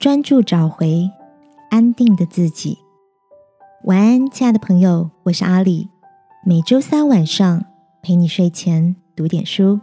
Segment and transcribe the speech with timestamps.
[0.00, 1.10] 专注找回
[1.68, 2.78] 安定的自己。
[3.84, 5.90] 晚安，亲爱的朋友，我是阿里。
[6.42, 7.66] 每周三晚上
[8.02, 9.78] 陪你睡前读点书。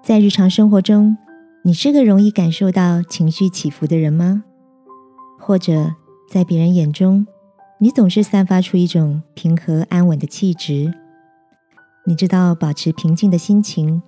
[0.00, 1.18] 在日常生活中，
[1.64, 4.44] 你是个容易感受到情绪起伏的人吗？
[5.40, 5.96] 或者
[6.30, 7.26] 在别人眼中，
[7.80, 10.94] 你总是散发出一种平和安稳的气质？
[12.04, 14.00] 你知道保持平静的心情，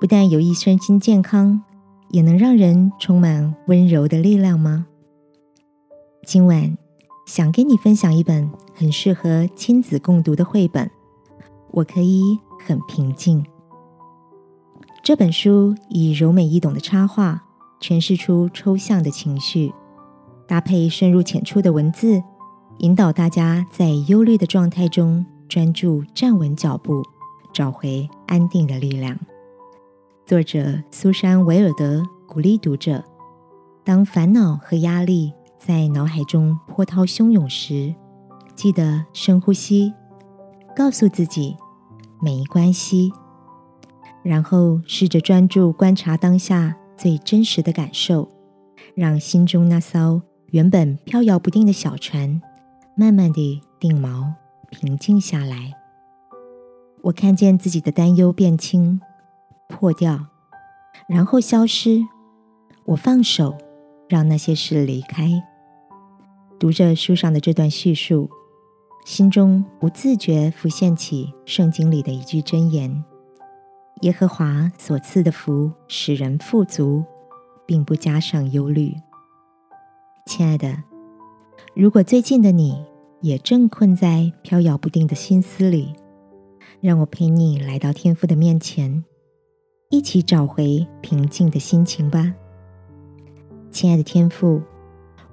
[0.00, 1.60] 不但有益身心健康，
[2.10, 4.86] 也能让人充满温柔的力量吗？
[6.26, 6.76] 今晚
[7.26, 10.90] 想跟你分享一本很适合亲子共读的绘本。
[11.70, 13.44] 我可以很平静。
[15.02, 17.42] 这本书以柔美易懂的插画
[17.80, 19.72] 诠释出抽象的情绪，
[20.46, 22.22] 搭配深入浅出的文字，
[22.78, 27.02] 引导大家在忧虑的状态中专注站稳脚步。
[27.52, 29.18] 找回安定的力量。
[30.30, 33.02] 作者苏珊·维尔德鼓励读者：
[33.82, 37.92] 当烦恼和压力在脑海中波涛汹涌时，
[38.54, 39.92] 记得深呼吸，
[40.76, 41.56] 告诉自己
[42.22, 43.10] 没关系，
[44.22, 48.28] 然后试着专注观察当下最真实的感受，
[48.94, 52.40] 让心中那艘原本飘摇不定的小船，
[52.96, 54.32] 慢慢地定锚，
[54.70, 55.72] 平静下来。
[57.02, 59.00] 我看见自己的担忧变轻、
[59.70, 60.26] 破掉，
[61.08, 62.00] 然后消失。
[62.84, 63.56] 我放手，
[64.08, 65.30] 让那些事离开。
[66.58, 68.28] 读着书上的这段叙述，
[69.06, 73.04] 心中不自觉浮现起圣经里的一句箴言
[74.02, 77.04] ：“耶和华所赐的福使人富足，
[77.64, 78.92] 并不加上忧虑。”
[80.26, 80.82] 亲爱的，
[81.74, 82.84] 如果最近的你
[83.20, 85.94] 也正困在飘摇不定的心思里，
[86.80, 89.04] 让我陪你来到天父的面前，
[89.92, 92.32] 一起找回平静的心情吧，
[93.72, 94.62] 亲爱的天父，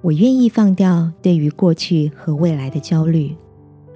[0.00, 3.36] 我愿意放掉对于过去和未来的焦虑，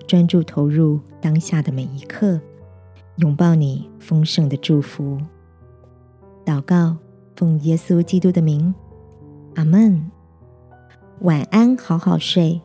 [0.06, 2.40] 专注投入当下的每一刻，
[3.16, 5.18] 拥抱你丰盛的祝福。
[6.46, 6.96] 祷告，
[7.34, 8.72] 奉耶稣基督的名，
[9.56, 10.08] 阿门。
[11.22, 12.60] 晚安，好好睡，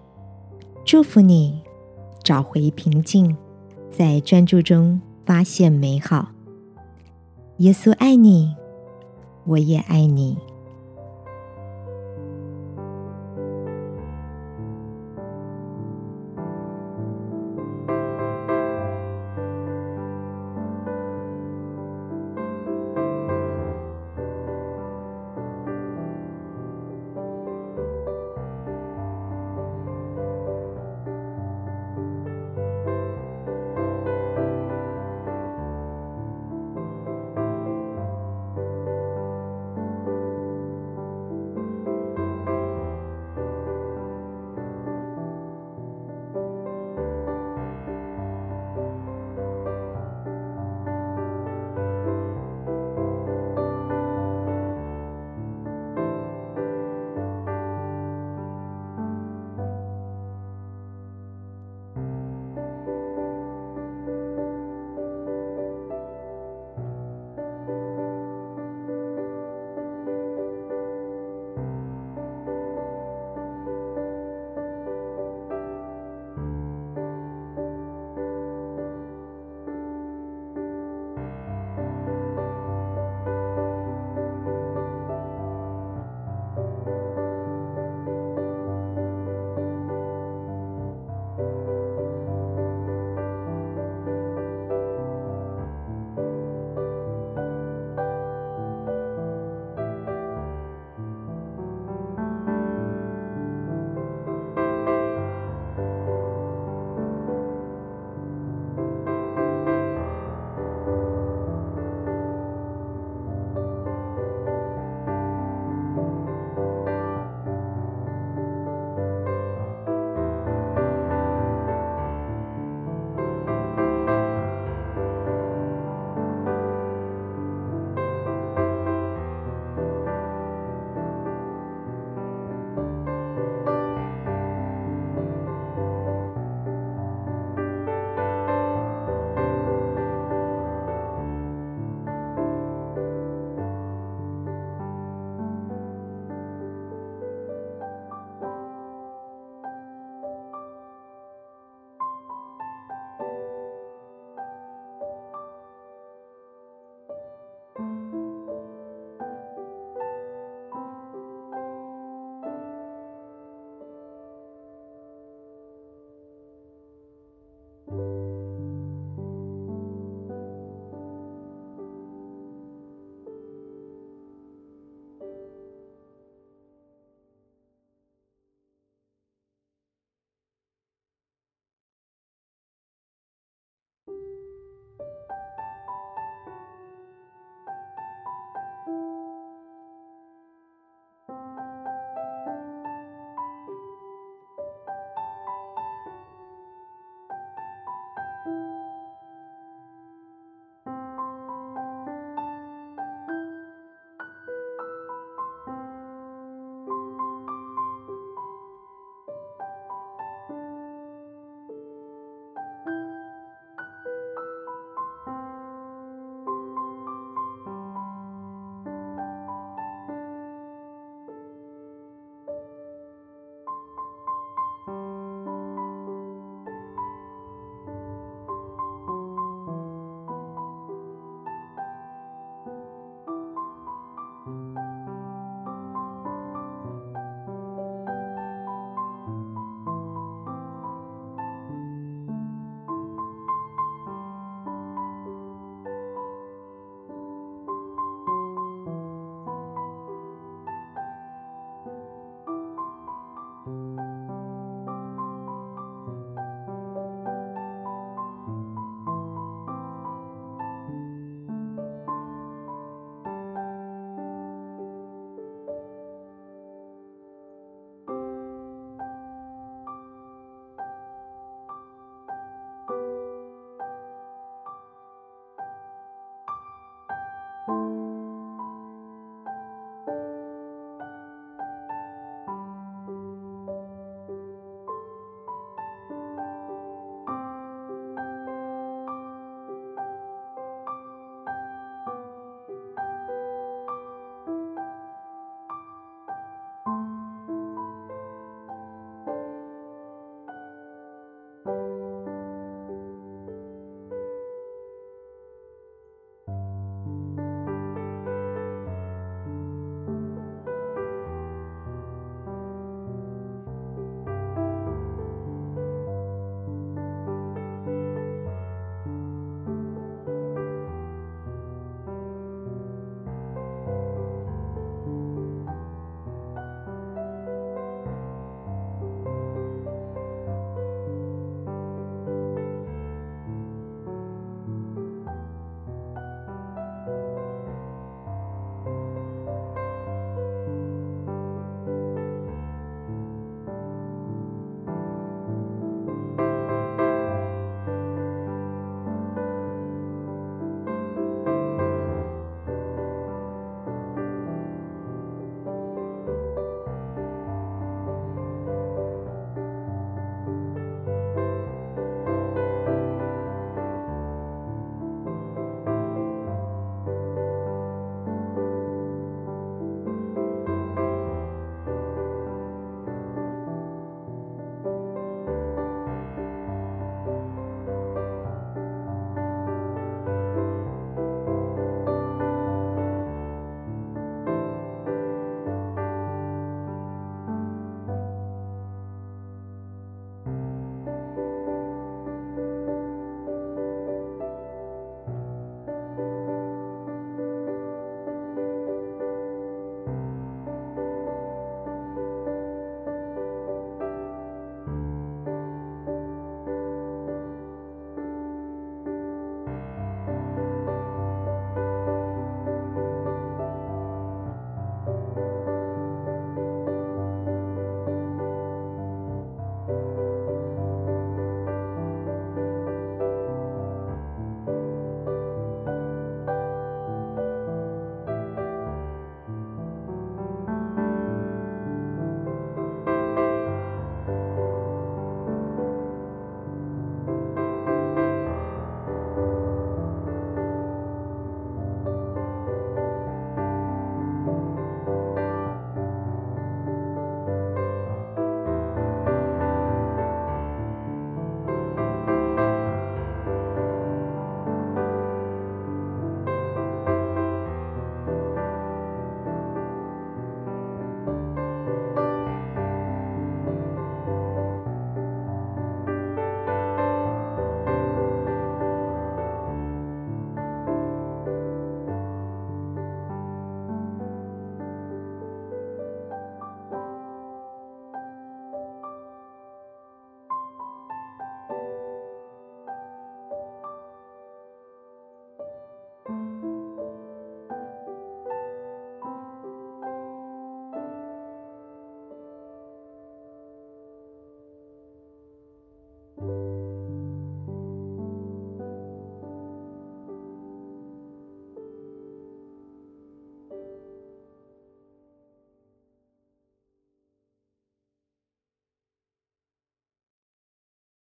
[0.85, 1.63] 祝福你
[2.23, 3.35] 找回平静。
[3.89, 6.36] 在专注中发现美好。
[7.59, 8.55] 耶稣爱你，
[9.45, 10.37] 我也爱你。